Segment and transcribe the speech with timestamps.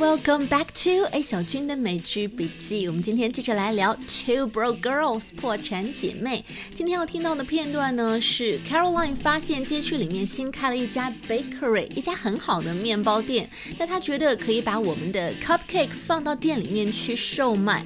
[0.00, 2.88] Welcome back to A 小军的美剧笔记。
[2.88, 6.42] 我们今天接着来聊 Two Broke Girls 破产姐妹。
[6.74, 13.50] 今天要听到的片段呢是 Caroline 发现街区里面新开了一家 bakery，一家很好的面包店。
[13.78, 17.84] 那她觉得可以把我们的 cupcakes 放到店里面去售卖。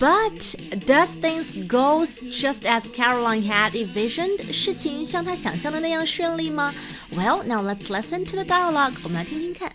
[0.00, 4.52] But does things goes just as Caroline had envisioned？
[4.52, 6.74] 事情像她想象的那样顺利吗？
[7.14, 8.94] Well, now let's listen to the dialogue。
[9.04, 9.72] 我们来听听看。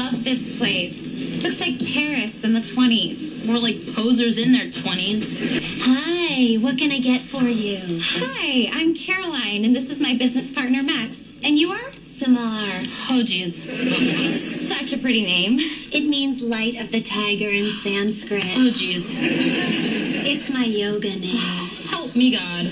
[0.00, 1.42] Love this place.
[1.42, 3.44] Looks like Paris in the 20s.
[3.44, 5.60] More like poseurs in their 20s.
[5.82, 7.80] Hi, what can I get for you?
[8.00, 11.36] Hi, I'm Caroline, and this is my business partner, Max.
[11.44, 11.90] And you are?
[12.00, 13.10] Semhar.
[13.10, 13.62] Oh, geez.
[14.68, 15.58] Such a pretty name.
[15.92, 18.56] It means light of the tiger in Sanskrit.
[18.56, 19.12] Oh, geez.
[19.12, 21.68] It's my yoga name.
[21.90, 22.70] Help me, God.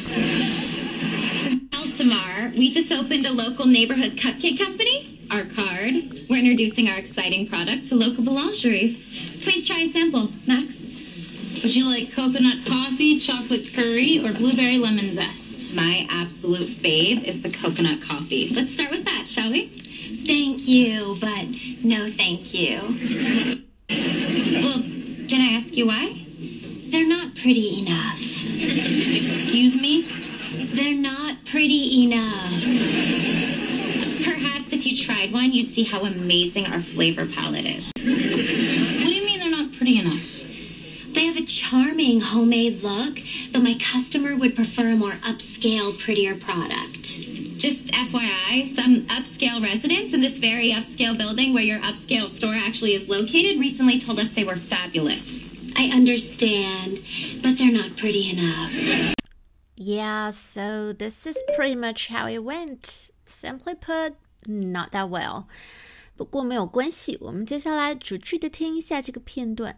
[1.75, 5.18] Well, Semhar, we just opened a local neighborhood cupcake company.
[5.31, 5.95] Our card.
[6.31, 9.43] We're introducing our exciting product to local boulangeries.
[9.43, 10.83] Please try a sample, Max.
[11.63, 15.75] Would you like coconut coffee, chocolate curry, or blueberry lemon zest?
[15.75, 18.49] My absolute fave is the coconut coffee.
[18.55, 19.67] Let's start with that, shall we?
[19.67, 21.47] Thank you, but
[21.85, 22.79] no thank you.
[23.91, 24.83] Well,
[25.29, 26.25] can I ask you why?
[26.89, 28.19] They're not pretty enough.
[28.19, 30.03] Excuse me?
[30.73, 33.28] They're not pretty enough.
[35.09, 37.91] Perhaps if you tried one, you'd see how amazing our flavor palate is.
[37.97, 40.35] What do you mean they're not pretty enough?
[41.15, 43.19] They have a charming homemade look,
[43.53, 47.03] but my customer would prefer a more upscale, prettier product.
[47.59, 52.93] Just FYI, some upscale residents in this very upscale building where your upscale store actually
[52.95, 55.49] is located recently told us they were fabulous.
[55.77, 57.01] I understand,
[57.43, 59.15] but they're not pretty enough.
[59.77, 63.11] Yeah, so this is pretty much how it went.
[63.25, 64.15] Simply put,
[64.47, 65.45] not that well。
[66.17, 69.77] 不过没有关系，我们接下来逐句的听一下这个片段。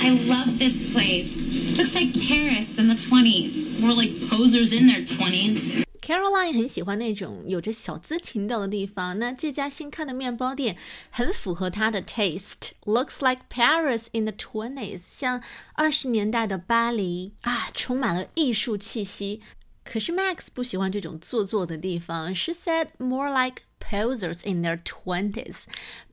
[0.00, 1.28] I love this place.
[1.76, 3.80] Looks like Paris in the 20s.
[3.80, 5.84] More like poseurs in their 20s.
[6.00, 9.18] Caroline 很喜欢那种有着小资情调的地方。
[9.18, 10.76] 那这家新开的面包店
[11.10, 12.72] 很符合她的 taste。
[12.84, 15.42] Looks like Paris in the twenties，像
[15.74, 19.40] 二十年代的巴黎啊，充满了艺术气息。
[19.84, 22.34] 可是 Max 不喜欢这种做作的地方。
[22.34, 25.64] She said more like poseurs in their twenties.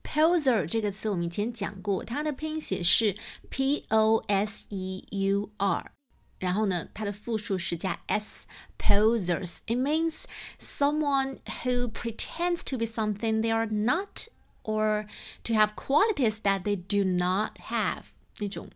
[0.04, 3.16] Poseur 这个词我们以前讲过，它的拼写是
[3.50, 5.92] p o s e u r，
[6.40, 8.46] 然后呢，它的复数是加 s。
[8.78, 9.60] Poseurs.
[9.68, 10.24] It means
[10.60, 14.28] someone who pretends to be something they are not,
[14.64, 15.06] or
[15.44, 18.06] to have qualities that they do not have.
[18.40, 18.70] 那种。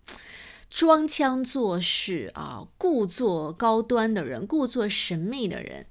[0.74, 5.86] 装腔作势啊，故作高端的人，故作神秘的人。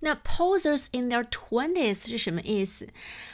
[0.00, 2.88] 那 posers in their twenties 是什么意思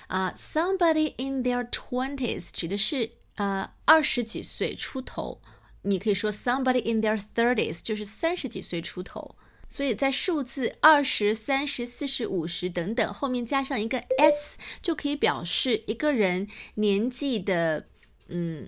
[0.09, 5.41] 啊、s o m e b o d y in their twenties 指的是呃二十几岁出头。
[5.83, 9.37] 你可以说 somebody in their thirties 就是三十几岁出头，
[9.69, 17.87] 所以在数字二十三十、四十、五十等等后面加上一个 s，就可以表示一个人年纪的
[18.27, 18.67] 嗯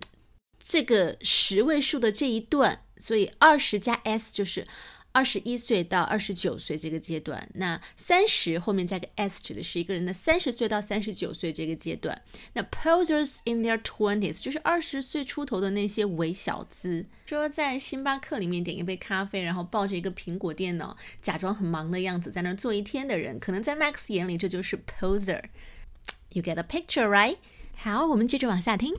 [0.65, 4.67] 这个十位数的这一段，所以二十加 s 就是
[5.11, 7.49] 二十一岁到二十九岁这个阶段。
[7.55, 12.23] 那三十后面加个 s 指的是一个人的三十岁到三十九岁这个阶段。
[12.55, 25.43] 那 posers in their twenties 就是二十岁出头的那些伪小资，说在星巴克里面点一杯咖啡，然后抱着一个苹果电脑，假装很忙的样子在那儿坐一天的人，可能在 Max 眼里这就是 poser。
[26.31, 27.37] You get a picture, right?
[27.75, 28.94] 好，我们接着往下听。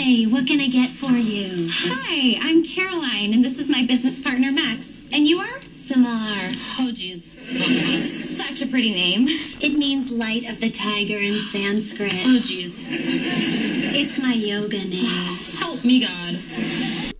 [0.00, 1.66] Hi, what can I get for you?
[1.90, 5.04] Hi, I'm Caroline, and this is my business partner, Max.
[5.12, 5.58] And you are?
[5.74, 6.54] Semhar.
[6.78, 7.32] Oh, jeez.
[8.36, 9.26] Such a pretty name.
[9.60, 12.14] It means light of the tiger in Sanskrit.
[12.14, 12.80] Oh, jeez.
[13.92, 15.36] It's my yoga name.
[15.58, 16.38] Help me, God.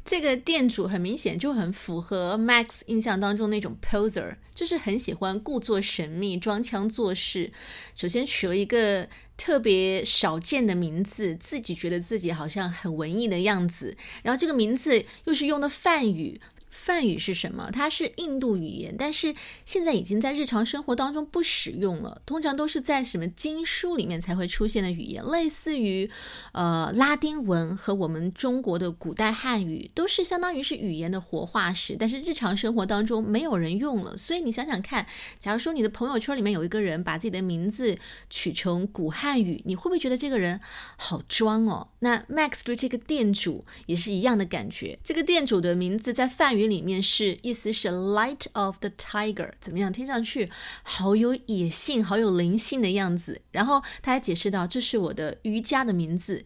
[0.04, 7.52] 这个店主很明显就很符合 Max 印象当中那种 poseur，就是很喜欢故作神秘、装腔作势。
[7.96, 9.08] 首先娶了一个
[9.38, 13.96] 特别少见的名字，自己觉得自己好像很文艺的样子。
[14.22, 16.38] 然后这个名字又是用的梵语。
[16.78, 17.70] 梵语是什么？
[17.72, 19.34] 它是印度语言，但是
[19.66, 26.08] 现在已经在日常生活当中不使用了，通常都是在什么经书里面才会出现的语言，类似于
[26.52, 34.16] 呃拉丁文和我们中国的古代汉语，都是相当于是语言的活化石，但是日常生活当中没有人用了。
[34.16, 35.04] 所以你想想看，
[35.40, 37.98] 假如说你的朋友圈里面有一个人把自己的名字
[38.30, 40.60] 取成古汉语，你会不会觉得这个人
[40.96, 41.88] 好装哦？
[41.98, 46.67] 那 Max 对这个店主也是一样的感觉，这个店主的名字在梵语。
[46.68, 49.92] 里面是意思是 light of the tiger，怎么样？
[49.92, 50.50] 听上去
[50.82, 53.40] 好有野性、好有灵性的样子。
[53.50, 56.44] 然后他还解释到，这是我的瑜伽的名字。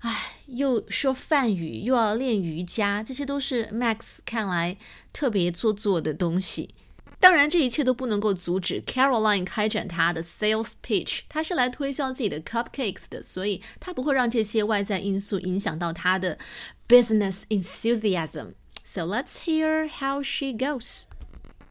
[0.00, 4.78] 唉，又说梵语，又要练瑜伽，这些都是 Max 看来
[5.12, 6.70] 特别做作的东西。
[7.18, 11.20] 当然，这一切都不能够阻止 Caroline 开展她的 sales pitch。
[11.28, 16.38] 她是来推销自己的 cupcakes 的，所以她不会让这些外在因素影响到她的
[16.88, 18.52] business enthusiasm.
[18.92, 21.06] So let's hear how she goes.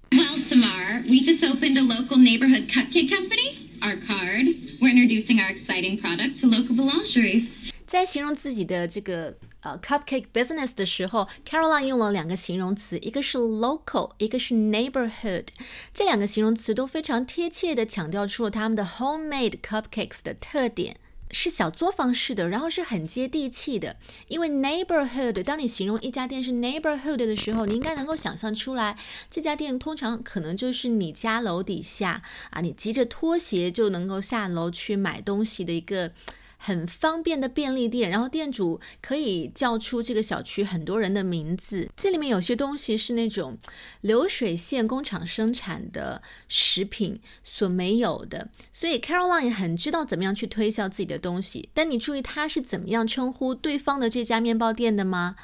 [0.09, 3.51] Well, Semhar, we just opened a local neighborhood cupcake company,
[3.81, 4.47] our card.
[4.79, 7.71] We're introducing our exciting product to local boulangeries.
[7.85, 15.47] 在形容自己的这个呃、uh, cupcake business 的时候，Caroline 用了两个形容词，一个是 local，一个是 neighborhood。
[15.93, 20.95] 这两个形容词都非常贴切地强调出了他们的 homemade cupcakes 的特点。
[21.31, 23.97] 是小作坊式的，然后是很接地气的。
[24.27, 28.97] 因为 neighborhood，当你形容一家店是 neighborhood 的时候，你应该能够想象出来，
[29.29, 36.11] 这家店通常可能就是你家楼底下啊，你急着脱鞋就能够下楼去买东西的一个。
[36.61, 41.89] 很方便的便利店，然后店主可以叫出这个小区很多人的名字。
[41.95, 43.57] 这里面有些东西是那种
[44.01, 51.69] 流水线工厂生产的食品所没有的，所以 Caroline 很知道怎么样去推销自己的东西。
[51.73, 55.37] 但你注意他是怎么样称呼对方的这家面包店的吗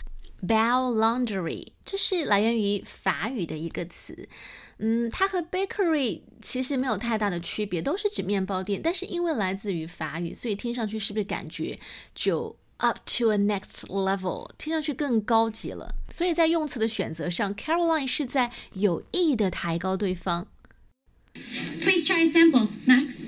[0.45, 4.27] ？Bell Laundry，这是来源于法语的一个词。
[4.79, 8.81] 嗯，它和 bakery 其实没有太大的区别，都是指面包店。
[8.83, 11.79] 但是因为来自于法语，所以听上去是不是感觉
[12.13, 15.95] 就 up to a next level，听上去更高级了？
[16.09, 20.47] 所以在用词的选择上，Caroline 是在有意的抬高对方。
[21.81, 23.23] Please try a sample, Max.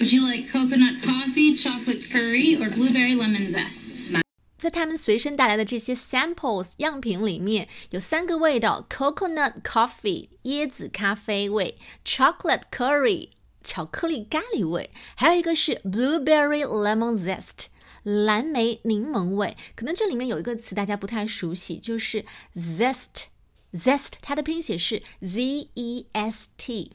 [0.00, 4.21] Would you like coconut coffee, chocolate curry, or blueberry lemon zest?
[4.62, 13.30] 在他们随身带来的这些 samples 样品里面，有三个味道：coconut coffee 椰子咖啡味，chocolate curry
[13.64, 17.66] 巧克力咖喱味，还有一个是 blueberry lemon zest
[18.04, 19.56] 蓝莓柠檬味。
[19.74, 22.24] 可能这里面有一个词大家不太熟悉，就是
[22.54, 23.24] zest。
[23.72, 26.92] zest 它的拼写是 z e s t。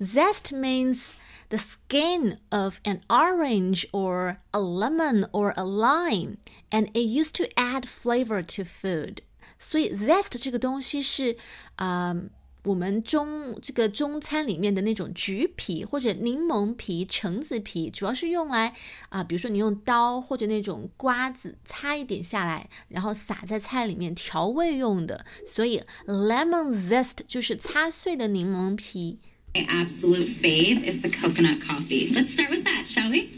[0.00, 1.10] zest means
[1.48, 6.38] the skin of an orange or a lemon or a lime,
[6.70, 9.18] and it used to add flavor to food.
[9.58, 11.36] 所以 zest 这个东西是，
[11.76, 12.14] 啊、
[12.64, 18.74] 我们中这个中餐里面的那种橘皮或者柠檬皮、橙子皮，主要是用来
[19.08, 25.24] 啊、比如说你用刀或者那种刮子擦一点下来，然后撒在菜里面调味用的。
[25.46, 29.20] 所以 lemon zest 就是擦碎的柠檬皮。
[29.56, 32.10] My absolute fave is the coconut coffee.
[32.12, 33.28] Let's start with that, shall we?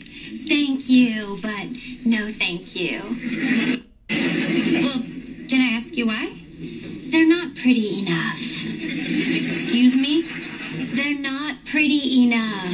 [0.48, 1.68] Thank you, but
[2.04, 2.98] no thank you.
[4.10, 4.98] Well,
[5.48, 6.32] can I ask you why?
[7.10, 8.34] They're not pretty enough.
[8.34, 10.22] Excuse me?
[10.96, 12.66] They're not pretty enough.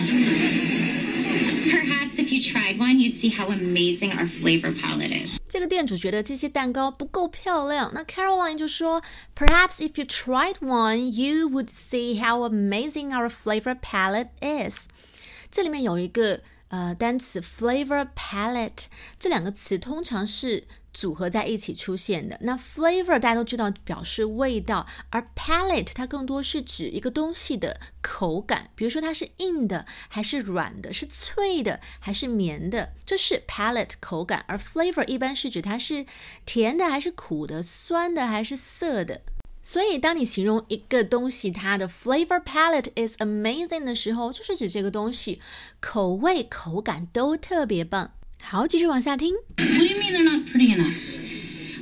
[1.71, 5.39] Perhaps you tried one, you'd see how amazing our flavor palate is.
[5.49, 9.03] 这个店主觉得这些蛋糕不够漂亮，那 Caroline 就说
[9.37, 14.89] ，Perhaps if you tried one, you would see how amazing our flavor palate is.
[17.41, 18.87] flavor palate，
[19.21, 22.39] 这两个词通常是组合在一起出现的。
[22.41, 34.45] 那 flavor 大家都知道表示味道，而 palate 它更多是指一个东西的口感，比如说它是硬的还是软的，是脆的还是绵的，这是 palate 口感。
[34.49, 36.07] 而 flavor 一般是指它是
[36.47, 39.21] 甜的还是苦的，酸的还是涩的。
[39.67, 45.41] 所以，当你形容一个东西它的 flavor palette is amazing 的时候，就是指这个东西
[45.81, 48.13] 口味、口感都特别棒。
[48.44, 49.34] 好，继续往下听。
[49.58, 51.18] What do you mean they're not pretty enough?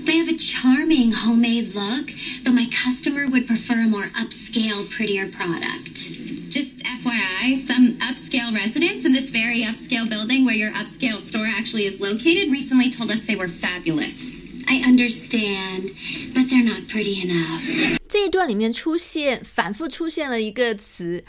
[0.06, 2.08] They have a charming homemade look,
[2.44, 6.12] but my customer would prefer a more upscale, prettier product.
[6.50, 11.86] Just FYI, some upscale residents in this very upscale building where your upscale store actually
[11.86, 14.40] is located recently told us they were fabulous.
[14.70, 15.92] I understand,
[16.34, 17.64] but they're not pretty enough.
[18.08, 21.26] 这一段里面出现反复出现了一个词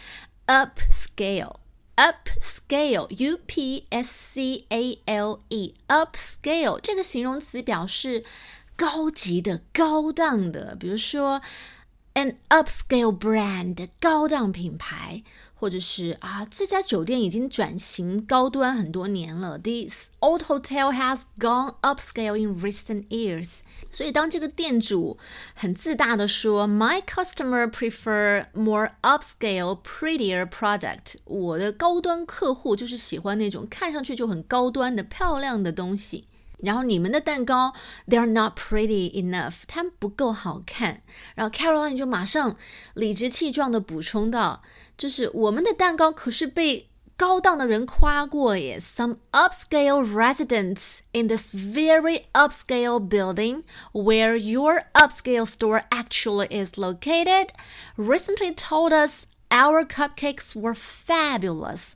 [0.47, 1.57] upscale。
[1.96, 8.24] Upscale，u p s c a l e，upscale 这个形容词表示
[8.76, 11.42] 高级的、高档的，比如说
[12.14, 15.24] an upscale brand 高档品牌，
[15.56, 23.62] 或者是啊这家酒店已经转型高端很多年了，this old hotel has gone upscale in recent years。
[23.90, 25.18] 所以当这个店主
[25.56, 31.16] 很自大的说，My customer prefer more upscale, prettier product。
[31.26, 36.28] 我的高端客户就是喜欢那种看上去就很高端的漂亮的东西。
[36.63, 37.73] 然后你们的蛋糕，
[38.09, 41.03] they're not pretty enough，它们不够好看。
[41.35, 42.57] 然后 Caroline 就马上
[42.95, 44.63] 理直气壮的补充道，
[44.97, 48.81] 就是我们的蛋糕可是被高档的人夸过耶。
[48.81, 57.51] Some upscale residents in this very upscale building where your upscale store actually is located
[57.97, 61.93] recently told us our cupcakes were fabulous.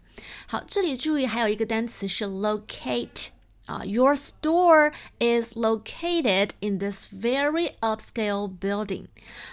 [0.47, 3.29] 好，这里注意还有一个单词是 locate。
[3.67, 9.07] 啊，Your store is located in this very upscale building.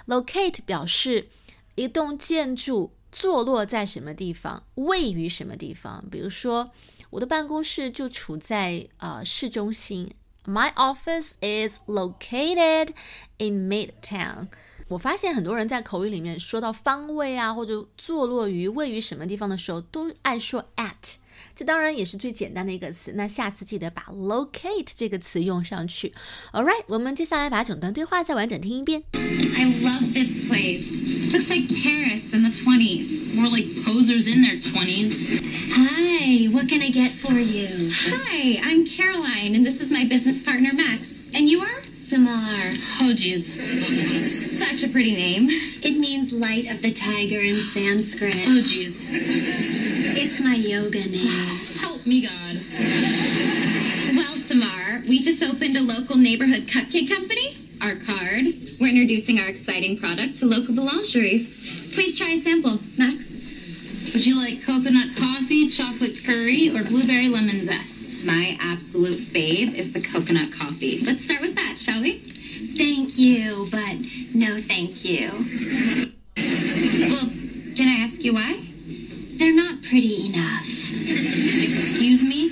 [0.08, 1.30] Locate 表示
[1.76, 6.04] 一栋建筑坐落在什么地方，位于什么地方。
[6.10, 6.72] 比如说，
[7.12, 10.12] 我的办公室就处在呃市中心。
[10.46, 12.90] My office is located
[13.38, 14.48] in Midtown.
[14.88, 21.18] 我发现很多人在口语里面说到方位啊，或者坐落于、位于什么地方的时候，都爱说 at。
[21.55, 23.13] 这当然也是最简单的一个词。
[23.15, 26.13] 那下次记得把 locate 这个词用上去。
[26.53, 29.05] All right，我们接下来把整段对话再完整听一遍。
[29.13, 30.85] I love this place.
[31.33, 33.35] Looks like Paris in the 20s.
[33.35, 35.43] More like poseurs in their 20s.
[35.73, 37.91] Hi, what can I get for you?
[37.91, 41.27] Hi, I'm Caroline, and this is my business partner, Max.
[41.35, 41.83] And you are?
[41.97, 42.77] Semhar.
[43.01, 43.55] Oh, geez.
[44.59, 45.49] Such a pretty name.
[45.83, 48.47] It means light of the tiger in Sanskrit.
[48.47, 49.03] Oh, geez.
[50.17, 51.27] It's my yoga name.
[51.81, 52.61] Help me, God.
[54.15, 57.51] Well, Semhar, we just opened a local neighborhood cupcake company,
[57.83, 58.47] our card.
[58.81, 61.93] We're introducing our exciting product to local boulangeries.
[61.93, 62.79] Please try a sample.
[62.97, 63.33] Max?
[64.15, 68.25] Would you like coconut coffee, chocolate curry, or blueberry lemon zest?
[68.25, 71.01] My absolute fave is the coconut coffee.
[71.05, 72.19] Let's start with that, shall we?
[72.79, 73.97] Thank you, but
[74.33, 75.31] no thank you.
[76.37, 77.31] Well,
[77.75, 78.74] can I ask you why?
[79.89, 80.65] Pretty enough.
[80.65, 82.49] Excuse me?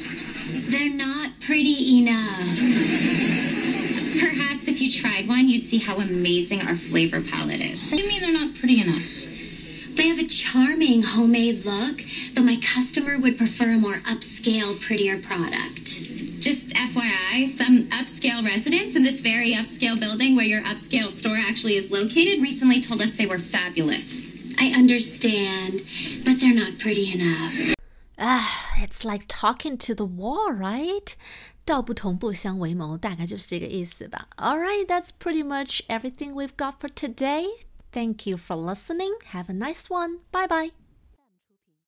[0.69, 2.59] They're not pretty enough.
[4.21, 7.91] Perhaps if you tried one, you'd see how amazing our flavor palate is.
[7.91, 9.97] What do you mean they're not pretty enough?
[9.97, 12.03] They have a charming homemade look,
[12.35, 15.85] but my customer would prefer a more upscale, prettier product.
[16.41, 21.77] Just FYI, some upscale residents in this very upscale building where your upscale store actually
[21.77, 24.32] is located recently told us they were fabulous.
[24.62, 25.82] I understand,
[26.26, 27.76] but they're not pretty enough.
[28.18, 31.16] Ah, it's like talking to the wall, right?
[31.66, 34.28] 道不同不相为谋，大概就是这个意思吧。
[34.38, 37.46] All right, that's pretty much everything we've got for today.
[37.92, 39.14] Thank you for listening.
[39.34, 40.20] Have a nice one.
[40.32, 40.81] Bye bye.